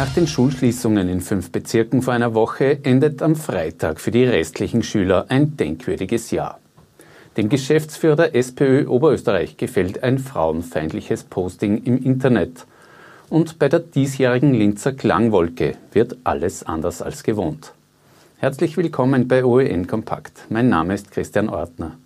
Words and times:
Nach 0.00 0.14
den 0.14 0.26
Schulschließungen 0.26 1.10
in 1.10 1.20
fünf 1.20 1.52
Bezirken 1.52 2.00
vor 2.00 2.14
einer 2.14 2.32
Woche 2.32 2.82
endet 2.84 3.20
am 3.20 3.36
Freitag 3.36 4.00
für 4.00 4.10
die 4.10 4.24
restlichen 4.24 4.82
Schüler 4.82 5.26
ein 5.28 5.58
denkwürdiges 5.58 6.30
Jahr. 6.30 6.58
Dem 7.36 7.50
Geschäftsführer 7.50 8.16
der 8.16 8.34
SPÖ 8.34 8.86
Oberösterreich 8.86 9.58
gefällt 9.58 10.02
ein 10.02 10.18
frauenfeindliches 10.18 11.24
Posting 11.24 11.84
im 11.84 12.02
Internet. 12.02 12.64
Und 13.28 13.58
bei 13.58 13.68
der 13.68 13.80
diesjährigen 13.80 14.54
Linzer 14.54 14.94
Klangwolke 14.94 15.74
wird 15.92 16.16
alles 16.24 16.62
anders 16.62 17.02
als 17.02 17.22
gewohnt. 17.22 17.74
Herzlich 18.38 18.78
willkommen 18.78 19.28
bei 19.28 19.44
OEN 19.44 19.86
Kompakt. 19.86 20.46
Mein 20.48 20.70
Name 20.70 20.94
ist 20.94 21.10
Christian 21.10 21.50
Ortner. 21.50 21.98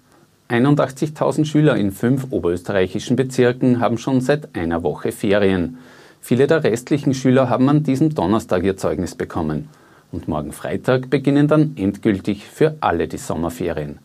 81.000 0.48 1.44
Schüler 1.44 1.76
in 1.76 1.92
fünf 1.92 2.26
oberösterreichischen 2.32 3.14
Bezirken 3.14 3.78
haben 3.78 3.98
schon 3.98 4.20
seit 4.20 4.56
einer 4.56 4.82
Woche 4.82 5.12
Ferien. 5.12 5.78
Viele 6.26 6.46
der 6.46 6.64
restlichen 6.64 7.12
Schüler 7.12 7.50
haben 7.50 7.68
an 7.68 7.82
diesem 7.82 8.14
Donnerstag 8.14 8.64
ihr 8.64 8.78
Zeugnis 8.78 9.14
bekommen. 9.14 9.68
Und 10.10 10.26
morgen 10.26 10.52
Freitag 10.52 11.10
beginnen 11.10 11.48
dann 11.48 11.76
endgültig 11.76 12.46
für 12.46 12.76
alle 12.80 13.08
die 13.08 13.18
Sommerferien. 13.18 13.98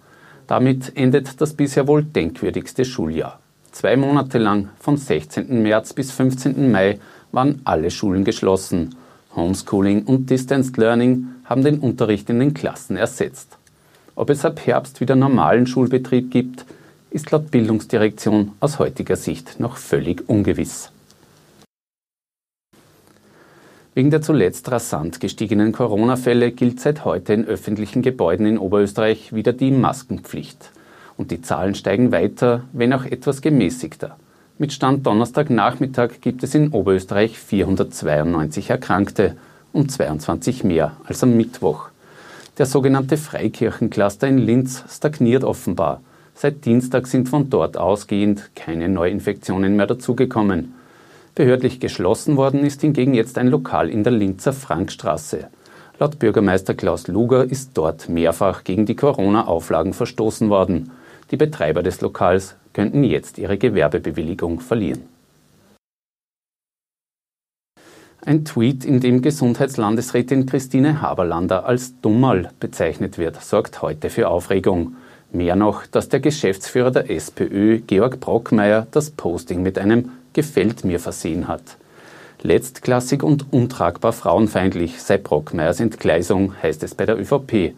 Damit 0.45 0.97
endet 0.97 1.39
das 1.39 1.53
bisher 1.53 1.87
wohl 1.87 2.03
denkwürdigste 2.03 2.83
Schuljahr. 2.83 3.39
Zwei 3.71 3.95
Monate 3.95 4.37
lang, 4.37 4.67
vom 4.81 4.97
16. 4.97 5.63
März 5.63 5.93
bis 5.93 6.11
15. 6.11 6.69
Mai, 6.69 6.99
waren 7.31 7.61
alle 7.63 7.89
Schulen 7.89 8.25
geschlossen. 8.25 8.95
Homeschooling 9.33 10.03
und 10.03 10.29
Distance 10.29 10.73
Learning 10.75 11.27
haben 11.45 11.63
den 11.63 11.79
Unterricht 11.79 12.29
in 12.29 12.41
den 12.41 12.53
Klassen 12.53 12.97
ersetzt. 12.97 13.57
Ob 14.15 14.29
es 14.29 14.43
ab 14.43 14.59
Herbst 14.65 14.99
wieder 14.99 15.15
normalen 15.15 15.67
Schulbetrieb 15.67 16.31
gibt, 16.31 16.65
ist 17.11 17.31
laut 17.31 17.49
Bildungsdirektion 17.49 18.51
aus 18.59 18.77
heutiger 18.77 19.15
Sicht 19.15 19.61
noch 19.61 19.77
völlig 19.77 20.27
ungewiss. 20.27 20.91
Wegen 23.99 24.11
der 24.11 24.21
zuletzt 24.21 24.71
rasant 24.71 25.19
gestiegenen 25.19 25.73
Corona-Fälle 25.73 26.53
gilt 26.53 26.79
seit 26.79 27.03
heute 27.03 27.33
in 27.33 27.43
öffentlichen 27.43 28.01
Gebäuden 28.01 28.45
in 28.45 28.57
Oberösterreich 28.57 29.33
wieder 29.33 29.51
die 29.51 29.71
Maskenpflicht. 29.71 30.71
Und 31.17 31.31
die 31.31 31.41
Zahlen 31.41 31.75
steigen 31.75 32.13
weiter, 32.13 32.63
wenn 32.71 32.93
auch 32.93 33.03
etwas 33.03 33.41
gemäßigter. 33.41 34.15
Mit 34.57 34.71
Stand 34.71 35.05
Donnerstagnachmittag 35.05 36.21
gibt 36.21 36.43
es 36.43 36.55
in 36.55 36.69
Oberösterreich 36.69 37.37
492 37.37 38.69
Erkrankte, 38.69 39.35
um 39.73 39.89
22 39.89 40.63
mehr 40.63 40.93
als 41.03 41.21
am 41.21 41.35
Mittwoch. 41.35 41.89
Der 42.57 42.67
sogenannte 42.67 43.17
Freikirchencluster 43.17 44.29
in 44.29 44.37
Linz 44.37 44.81
stagniert 44.89 45.43
offenbar. 45.43 45.99
Seit 46.35 46.63
Dienstag 46.63 47.05
sind 47.05 47.27
von 47.27 47.49
dort 47.49 47.75
ausgehend 47.75 48.51
keine 48.55 48.87
Neuinfektionen 48.87 49.75
mehr 49.75 49.87
dazugekommen. 49.87 50.78
Behördlich 51.39 51.79
geschlossen 51.79 52.35
worden 52.35 52.65
ist 52.65 52.81
hingegen 52.81 53.13
jetzt 53.13 53.37
ein 53.37 53.47
Lokal 53.47 53.89
in 53.89 54.03
der 54.03 54.11
Linzer 54.11 54.51
Frankstraße. 54.51 55.47
Laut 55.97 56.19
Bürgermeister 56.19 56.73
Klaus 56.73 57.07
Luger 57.07 57.45
ist 57.45 57.69
dort 57.75 58.09
mehrfach 58.09 58.65
gegen 58.65 58.85
die 58.85 58.97
Corona-Auflagen 58.97 59.93
verstoßen 59.93 60.49
worden. 60.49 60.91
Die 61.31 61.37
Betreiber 61.37 61.81
des 61.81 62.01
Lokals 62.01 62.57
könnten 62.73 63.05
jetzt 63.05 63.37
ihre 63.37 63.57
Gewerbebewilligung 63.57 64.59
verlieren. 64.59 65.03
Ein 68.25 68.43
Tweet, 68.43 68.83
in 68.83 68.99
dem 68.99 69.21
Gesundheitslandesrätin 69.21 70.45
Christine 70.45 71.01
Haberlander 71.01 71.65
als 71.65 72.01
Dummerl 72.01 72.49
bezeichnet 72.59 73.17
wird, 73.17 73.41
sorgt 73.41 73.81
heute 73.81 74.09
für 74.09 74.27
Aufregung. 74.27 74.97
Mehr 75.31 75.55
noch, 75.55 75.85
dass 75.85 76.09
der 76.09 76.19
Geschäftsführer 76.19 76.91
der 76.91 77.09
SPÖ, 77.09 77.79
Georg 77.79 78.19
Brockmeier, 78.19 78.87
das 78.91 79.11
Posting 79.11 79.63
mit 79.63 79.77
einem 79.77 80.11
gefällt 80.39 80.85
mir 80.85 81.01
versehen 81.01 81.49
hat. 81.49 81.75
Letztklassig 82.43 83.23
und 83.23 83.51
untragbar 83.51 84.13
frauenfeindlich 84.13 85.01
sei 85.01 85.17
Brockmeyers 85.17 85.81
Entgleisung, 85.81 86.53
heißt 86.63 86.81
es 86.83 86.95
bei 86.95 87.05
der 87.05 87.19
ÖVP. 87.19 87.73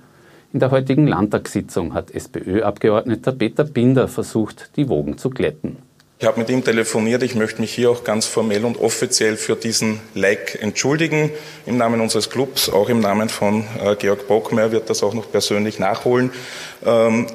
In 0.53 0.59
der 0.59 0.69
heutigen 0.69 1.07
Landtagssitzung 1.07 1.95
hat 1.95 2.11
SPÖ-Abgeordneter 2.11 3.31
Peter 3.31 3.63
Binder 3.63 4.07
versucht, 4.07 4.69
die 4.75 4.89
Wogen 4.89 5.17
zu 5.17 5.31
glätten. 5.31 5.77
Ich 6.19 6.27
habe 6.27 6.39
mit 6.39 6.51
ihm 6.51 6.63
telefoniert. 6.63 7.23
Ich 7.23 7.33
möchte 7.33 7.61
mich 7.61 7.73
hier 7.73 7.89
auch 7.89 8.03
ganz 8.03 8.27
formell 8.27 8.63
und 8.63 8.79
offiziell 8.79 9.37
für 9.37 9.55
diesen 9.55 9.99
Like 10.13 10.61
entschuldigen. 10.61 11.31
Im 11.65 11.77
Namen 11.77 11.99
unseres 11.99 12.29
Clubs, 12.29 12.69
auch 12.69 12.89
im 12.89 12.99
Namen 12.99 13.27
von 13.29 13.63
äh, 13.83 13.95
Georg 13.95 14.27
Brockmeier 14.27 14.71
wird 14.71 14.91
das 14.91 15.01
auch 15.01 15.15
noch 15.15 15.31
persönlich 15.31 15.79
nachholen. 15.79 16.29
Ähm, 16.85 17.25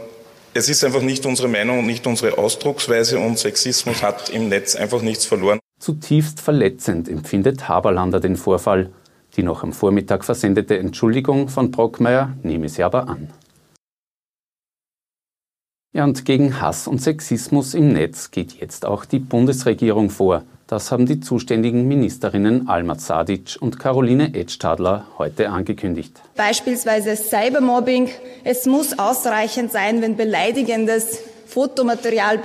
es 0.57 0.71
ist 0.71 0.83
einfach 0.85 1.03
nicht 1.03 1.27
unsere 1.27 1.49
Meinung 1.49 1.81
und 1.81 1.87
nicht 1.87 2.07
unsere 2.07 2.39
Ausdrucksweise 2.39 3.19
und 3.19 3.39
Sexismus 3.39 4.03
hat 4.03 4.31
im 4.31 4.49
Netz 4.49 4.75
einfach 4.75 5.03
nichts 5.03 5.27
verloren. 5.27 5.61
Zutiefst 5.79 6.41
verletzend 6.41 7.09
empfindet 7.09 7.69
Haberlander 7.69 8.21
den 8.21 8.37
Vorfall. 8.37 8.91
Die 9.37 9.43
noch 9.43 9.63
am 9.63 9.75
Vormittag 9.75 10.25
versendete 10.25 10.79
Entschuldigung 10.79 11.49
von 11.49 11.71
Brockmeier 11.71 12.35
nehme 12.43 12.71
sie 12.71 12.83
aber 12.83 13.09
an. 13.09 13.29
Ja, 15.93 16.05
und 16.05 16.25
gegen 16.25 16.61
Hass 16.61 16.89
und 16.89 17.03
Sexismus 17.03 17.75
im 17.75 17.93
Netz 17.93 18.31
geht 18.31 18.55
jetzt 18.55 18.87
auch 18.87 19.05
die 19.05 19.19
Bundesregierung 19.19 20.09
vor. 20.11 20.45
Das 20.69 20.91
haben 20.91 21.07
die 21.07 21.21
zuständigen 21.21 21.87
Ministerinnen 21.87 22.69
Alma 22.69 22.97
Sadic 22.97 23.57
und 23.61 23.79
Caroline 23.79 24.35
Edstadler 24.35 25.07
heute 25.17 25.51
angekündigt. 25.51 26.21
Beispielsweise 26.35 27.15
Cybermobbing. 27.15 28.11
Es 28.43 28.67
muss 28.67 28.99
ausreichend 28.99 29.71
sein, 29.71 30.03
wenn 30.03 30.17
beleidigendes 30.17 31.21
Fotomaterial 31.47 32.39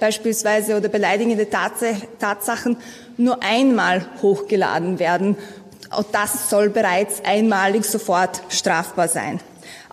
beispielsweise 0.00 0.76
oder 0.76 0.88
beleidigende 0.88 1.46
Tatsachen 1.48 2.78
nur 3.16 3.44
einmal 3.44 4.04
hochgeladen 4.22 4.98
werden. 4.98 5.36
Auch 5.90 6.02
das 6.10 6.50
soll 6.50 6.70
bereits 6.70 7.24
einmalig 7.24 7.84
sofort 7.84 8.42
strafbar 8.48 9.06
sein. 9.06 9.38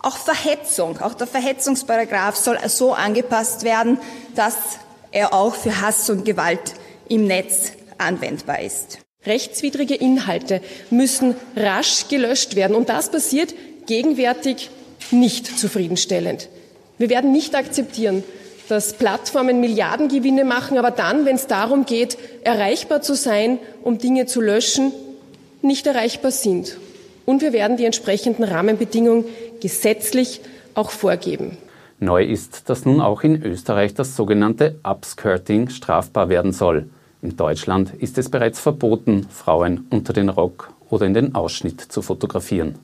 Auch 0.02 0.16
Verhetzung, 0.16 1.00
auch 1.00 1.14
der 1.14 1.28
Verhetzungsparagraph 1.28 2.34
soll 2.34 2.58
so 2.66 2.94
angepasst 2.94 3.62
werden, 3.62 3.98
dass 4.34 4.56
er 5.12 5.32
auch 5.32 5.54
für 5.54 5.80
Hass 5.80 6.10
und 6.10 6.24
Gewalt 6.24 6.74
im 7.08 7.26
Netz 7.26 7.72
anwendbar 7.98 8.60
ist. 8.60 8.98
Rechtswidrige 9.24 9.94
Inhalte 9.94 10.60
müssen 10.90 11.34
rasch 11.56 12.08
gelöscht 12.08 12.54
werden. 12.54 12.76
Und 12.76 12.88
das 12.88 13.10
passiert 13.10 13.54
gegenwärtig 13.86 14.70
nicht 15.10 15.58
zufriedenstellend. 15.58 16.48
Wir 16.98 17.10
werden 17.10 17.32
nicht 17.32 17.54
akzeptieren, 17.54 18.24
dass 18.68 18.94
Plattformen 18.94 19.60
Milliardengewinne 19.60 20.44
machen, 20.44 20.78
aber 20.78 20.90
dann, 20.90 21.24
wenn 21.24 21.36
es 21.36 21.46
darum 21.46 21.86
geht, 21.86 22.18
erreichbar 22.42 23.02
zu 23.02 23.14
sein, 23.14 23.58
um 23.82 23.98
Dinge 23.98 24.26
zu 24.26 24.40
löschen, 24.40 24.92
nicht 25.62 25.86
erreichbar 25.86 26.30
sind. 26.30 26.76
Und 27.24 27.42
wir 27.42 27.52
werden 27.52 27.76
die 27.76 27.84
entsprechenden 27.84 28.44
Rahmenbedingungen 28.44 29.24
gesetzlich 29.60 30.40
auch 30.74 30.90
vorgeben. 30.90 31.58
Neu 31.98 32.24
ist, 32.24 32.68
dass 32.68 32.84
nun 32.84 33.00
auch 33.00 33.22
in 33.22 33.42
Österreich 33.42 33.94
das 33.94 34.16
sogenannte 34.16 34.78
Upskirting 34.82 35.70
strafbar 35.70 36.28
werden 36.28 36.52
soll. 36.52 36.88
In 37.22 37.36
Deutschland 37.36 37.94
ist 37.94 38.18
es 38.18 38.28
bereits 38.28 38.60
verboten, 38.60 39.26
Frauen 39.30 39.86
unter 39.90 40.12
den 40.12 40.28
Rock 40.28 40.72
oder 40.90 41.06
in 41.06 41.14
den 41.14 41.34
Ausschnitt 41.34 41.80
zu 41.80 42.02
fotografieren. 42.02 42.76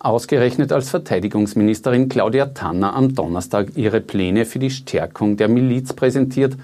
Ausgerechnet 0.00 0.72
als 0.72 0.90
Verteidigungsministerin 0.90 2.08
Claudia 2.08 2.46
Tanner 2.46 2.94
am 2.94 3.14
Donnerstag 3.14 3.76
ihre 3.76 4.00
Pläne 4.00 4.46
für 4.46 4.58
die 4.58 4.70
Stärkung 4.70 5.36
der 5.36 5.48
Miliz 5.48 5.92
präsentiert, 5.92 6.56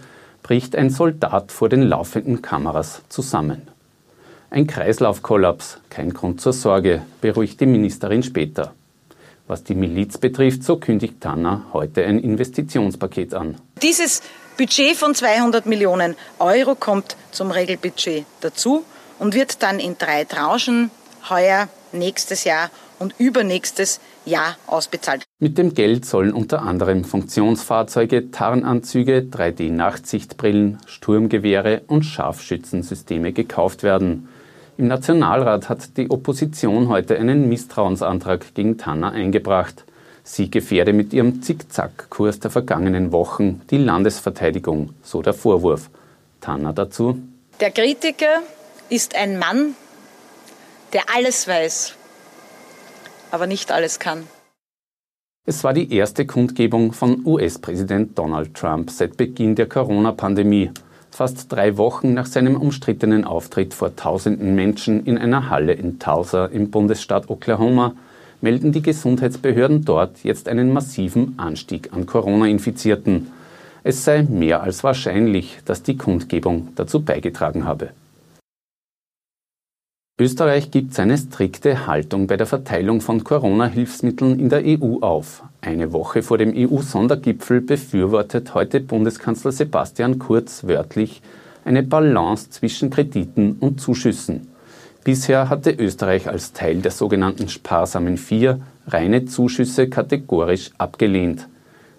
bricht 0.42 0.74
ein 0.74 0.90
Soldat 0.90 1.52
vor 1.52 1.68
den 1.68 1.82
laufenden 1.82 2.42
Kameras 2.42 3.02
zusammen. 3.08 3.62
Ein 4.50 4.66
Kreislaufkollaps, 4.66 5.78
kein 5.90 6.14
Grund 6.14 6.40
zur 6.40 6.52
Sorge, 6.52 7.02
beruhigt 7.20 7.60
die 7.60 7.66
Ministerin 7.66 8.22
später. 8.22 8.72
Was 9.46 9.62
die 9.62 9.74
Miliz 9.74 10.18
betrifft, 10.18 10.64
so 10.64 10.76
kündigt 10.76 11.20
Tanner 11.20 11.66
heute 11.72 12.04
ein 12.04 12.18
Investitionspaket 12.18 13.34
an. 13.34 13.56
Dieses 13.82 14.22
Budget 14.58 14.96
von 14.96 15.14
200 15.14 15.66
Millionen 15.66 16.16
Euro 16.40 16.74
kommt 16.74 17.14
zum 17.30 17.52
Regelbudget 17.52 18.26
dazu 18.40 18.84
und 19.20 19.34
wird 19.34 19.62
dann 19.62 19.78
in 19.78 19.96
drei 19.98 20.24
Tranchen 20.24 20.90
heuer, 21.30 21.68
nächstes 21.92 22.42
Jahr 22.42 22.70
und 22.98 23.14
übernächstes 23.20 24.00
Jahr 24.24 24.56
ausbezahlt. 24.66 25.22
Mit 25.38 25.58
dem 25.58 25.74
Geld 25.74 26.04
sollen 26.04 26.32
unter 26.32 26.62
anderem 26.62 27.04
Funktionsfahrzeuge, 27.04 28.32
Tarnanzüge, 28.32 29.28
3D-Nachtsichtbrillen, 29.30 30.78
Sturmgewehre 30.86 31.82
und 31.86 32.02
Scharfschützensysteme 32.02 33.32
gekauft 33.32 33.84
werden. 33.84 34.28
Im 34.76 34.88
Nationalrat 34.88 35.68
hat 35.68 35.96
die 35.96 36.10
Opposition 36.10 36.88
heute 36.88 37.16
einen 37.16 37.48
Misstrauensantrag 37.48 38.54
gegen 38.54 38.76
Tanner 38.76 39.12
eingebracht. 39.12 39.84
Sie 40.30 40.50
gefährde 40.50 40.92
mit 40.92 41.14
ihrem 41.14 41.40
Zickzackkurs 41.40 42.38
der 42.38 42.50
vergangenen 42.50 43.12
Wochen 43.12 43.62
die 43.70 43.78
Landesverteidigung, 43.78 44.90
so 45.02 45.22
der 45.22 45.32
Vorwurf. 45.32 45.88
Tanner 46.42 46.74
dazu. 46.74 47.18
Der 47.60 47.70
Kritiker 47.70 48.42
ist 48.90 49.16
ein 49.16 49.38
Mann, 49.38 49.74
der 50.92 51.04
alles 51.16 51.48
weiß, 51.48 51.94
aber 53.30 53.46
nicht 53.46 53.72
alles 53.72 53.98
kann. 53.98 54.24
Es 55.46 55.64
war 55.64 55.72
die 55.72 55.90
erste 55.94 56.26
Kundgebung 56.26 56.92
von 56.92 57.24
US-Präsident 57.24 58.18
Donald 58.18 58.52
Trump 58.52 58.90
seit 58.90 59.16
Beginn 59.16 59.54
der 59.54 59.66
Corona-Pandemie. 59.66 60.72
Fast 61.10 61.50
drei 61.50 61.78
Wochen 61.78 62.12
nach 62.12 62.26
seinem 62.26 62.60
umstrittenen 62.60 63.24
Auftritt 63.24 63.72
vor 63.72 63.96
tausenden 63.96 64.54
Menschen 64.54 65.06
in 65.06 65.16
einer 65.16 65.48
Halle 65.48 65.72
in 65.72 65.98
Tulsa 65.98 66.44
im 66.44 66.70
Bundesstaat 66.70 67.30
Oklahoma 67.30 67.94
melden 68.40 68.72
die 68.72 68.82
Gesundheitsbehörden 68.82 69.84
dort 69.84 70.24
jetzt 70.24 70.48
einen 70.48 70.72
massiven 70.72 71.38
Anstieg 71.38 71.92
an 71.92 72.06
Corona-Infizierten. 72.06 73.28
Es 73.84 74.04
sei 74.04 74.22
mehr 74.22 74.62
als 74.62 74.84
wahrscheinlich, 74.84 75.58
dass 75.64 75.82
die 75.82 75.96
Kundgebung 75.96 76.68
dazu 76.76 77.02
beigetragen 77.02 77.64
habe. 77.64 77.90
Österreich 80.20 80.72
gibt 80.72 80.94
seine 80.94 81.16
strikte 81.16 81.86
Haltung 81.86 82.26
bei 82.26 82.36
der 82.36 82.48
Verteilung 82.48 83.00
von 83.00 83.22
Corona-Hilfsmitteln 83.22 84.40
in 84.40 84.48
der 84.48 84.62
EU 84.64 84.98
auf. 85.00 85.44
Eine 85.60 85.92
Woche 85.92 86.24
vor 86.24 86.38
dem 86.38 86.52
EU-Sondergipfel 86.56 87.60
befürwortet 87.60 88.52
heute 88.52 88.80
Bundeskanzler 88.80 89.52
Sebastian 89.52 90.18
Kurz 90.18 90.64
wörtlich 90.64 91.22
eine 91.64 91.84
Balance 91.84 92.50
zwischen 92.50 92.90
Krediten 92.90 93.58
und 93.60 93.80
Zuschüssen. 93.80 94.48
Bisher 95.04 95.48
hatte 95.48 95.70
Österreich 95.70 96.28
als 96.28 96.52
Teil 96.52 96.82
der 96.82 96.90
sogenannten 96.90 97.48
sparsamen 97.48 98.16
Vier 98.18 98.60
reine 98.86 99.26
Zuschüsse 99.26 99.88
kategorisch 99.88 100.70
abgelehnt. 100.78 101.48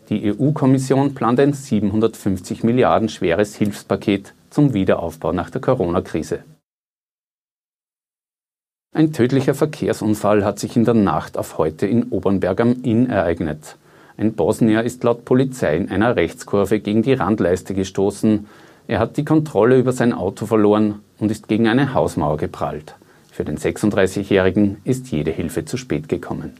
Die 0.10 0.34
EU-Kommission 0.34 1.13
plant 1.13 1.40
ein 1.40 1.54
750 1.54 2.63
Milliarden 2.63 3.10
schweres 3.10 3.56
Hilfspaket 3.56 4.34
zum 4.50 4.74
Wiederaufbau 4.74 5.31
nach 5.31 5.50
der 5.50 5.62
Corona-Krise. 5.62 6.44
Ein 8.92 9.13
tödlicher 9.13 9.54
Verkehrsunfall 9.54 10.44
hat 10.44 10.57
sich 10.57 10.75
in 10.75 10.84
der 10.84 10.95
Nacht 10.95 11.38
auf 11.38 11.60
heute 11.60 11.86
in 11.86 12.10
Obernberg 12.10 12.60
am 12.60 12.81
Inn 12.81 13.07
ereignet. 13.07 13.78
Ein 14.18 14.34
Bosnier 14.34 14.84
ist 14.84 15.04
laut 15.04 15.25
Polizei 15.25 15.78
in 15.78 15.90
einer 15.90 16.16
Rechtskurve 16.16 16.80
gegen 16.80 17.04
die 17.04 17.13
Randleiste 17.13 17.75
gestoßen. 17.75 18.48
Er 18.89 18.97
hat 18.97 19.18
die 19.18 19.24
Kontrolle 19.24 19.77
über 19.77 19.91
sein 19.91 20.13
Auto 20.13 20.47
verloren 20.47 21.01
und 21.19 21.30
ist 21.30 21.47
gegen 21.47 21.68
eine 21.68 21.94
Hausmauer 21.94 22.38
geprallt. 22.38 22.95
Für 23.31 23.45
den 23.45 23.56
36-Jährigen 23.56 24.77
ist 24.83 25.12
jede 25.12 25.30
Hilfe 25.30 25.63
zu 25.63 25.77
spät 25.77 26.09
gekommen. 26.09 26.57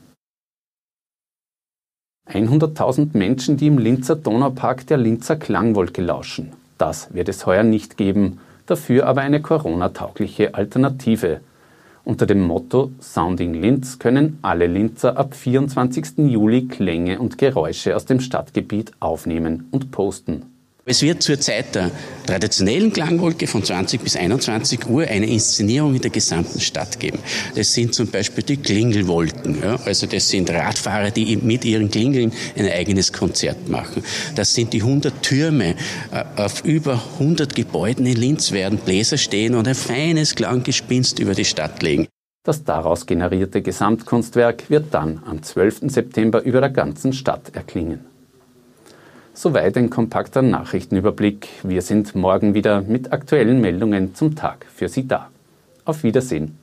100.000 2.28 3.18
Menschen, 3.18 3.58
die 3.58 3.66
im 3.66 3.80
Linzer 3.80 4.16
Donaupark 4.16 4.86
der 4.86 4.98
Linzer 4.98 5.38
Klangwolke 5.38 6.04
lauschen. 6.04 6.52
Das 6.78 7.12
wird 7.16 7.30
es 7.30 7.48
heuer 7.48 7.64
nicht 7.64 7.98
geben, 7.98 8.40
dafür 8.68 9.08
aber 9.08 9.22
eine 9.22 9.42
Corona-taugliche 9.42 10.54
Alternative. 10.54 11.42
Unter 12.04 12.28
dem 12.28 12.42
Motto 12.42 12.92
Sounding 13.02 13.56
Linz 13.56 13.98
können 13.98 14.38
alle 14.44 14.68
Linzer 14.68 15.18
ab 15.18 15.34
24. 15.34 16.20
Juli 16.20 16.68
Klänge 16.68 17.18
und 17.18 17.40
Geräusche 17.40 17.96
aus 17.96 18.06
dem 18.06 18.20
Stadtgebiet 18.20 18.92
aufnehmen 19.00 19.68
und 19.72 19.90
posten. 19.90 20.59
Es 20.86 21.02
wird 21.02 21.22
zur 21.22 21.40
Zeit 21.40 21.76
der 21.76 21.92
traditionellen 22.26 22.92
Klangwolke 22.92 23.48
von 23.48 23.64
20 23.64 24.02
bis 24.02 24.16
21 24.16 24.88
Uhr 24.88 25.04
eine 25.04 25.28
Inszenierung 25.28 25.94
in 25.94 26.02
der 26.02 26.10
gesamten 26.10 26.60
Stadt 26.60 27.00
geben. 27.00 27.20
Das 27.54 27.74
sind 27.74 27.94
zum 27.94 28.08
Beispiel 28.08 28.44
die 28.44 28.58
Klingelwolken. 28.58 29.62
Ja? 29.62 29.76
Also 29.86 30.08
das 30.08 30.30
sind 30.30 30.50
Radfahrer, 30.50 31.12
die 31.12 31.38
mit 31.38 31.66
ihren 31.66 31.92
Klingeln 31.92 32.32
ein 32.58 32.70
eigenes 32.70 33.14
Konzert 33.14 33.70
machen. 33.70 34.04
Das 34.36 34.54
sind 34.54 34.74
die 34.74 34.82
100 34.82 35.22
Türme. 35.22 35.76
Äh, 36.12 36.24
auf 36.38 36.64
über 36.64 37.04
100 37.20 37.56
Gebäuden 37.56 38.06
in 38.06 38.16
Linz 38.16 38.52
werden 38.52 38.80
Bläser 38.80 39.18
stehen 39.18 39.56
und 39.56 39.68
ein 39.68 39.76
feines 39.76 40.34
Klanggespinst 40.34 41.20
über 41.20 41.36
die 41.36 41.46
Stadt 41.46 41.84
legen. 41.84 42.08
Das 42.44 42.64
daraus 42.64 43.06
generierte 43.06 43.62
Gesamtkunstwerk 43.62 44.70
wird 44.70 44.94
dann 44.94 45.22
am 45.26 45.44
12. 45.44 45.82
September 45.92 46.42
über 46.42 46.62
der 46.62 46.72
ganzen 46.72 47.14
Stadt 47.14 47.54
erklingen. 47.54 48.09
Soweit 49.42 49.78
ein 49.78 49.90
kompakter 49.90 50.42
Nachrichtenüberblick. 50.42 51.48
Wir 51.64 51.82
sind 51.82 52.14
morgen 52.14 52.56
wieder 52.56 52.82
mit 52.82 53.14
aktuellen 53.14 53.62
Meldungen 53.62 54.14
zum 54.14 54.36
Tag 54.36 54.66
für 54.66 54.90
Sie 54.90 55.08
da. 55.08 55.30
Auf 55.86 56.04
Wiedersehen. 56.04 56.58